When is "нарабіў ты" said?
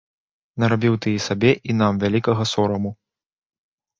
0.61-1.09